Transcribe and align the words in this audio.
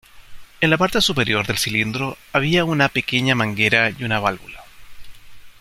En 0.61 0.71
la 0.71 0.79
parte 0.79 0.99
superior 0.99 1.45
del 1.45 1.59
cilindro 1.59 2.17
había 2.33 2.65
una 2.65 2.89
pequeña 2.89 3.35
manguera 3.35 3.91
y 3.91 4.03
una 4.03 4.19
válvula. 4.19 4.63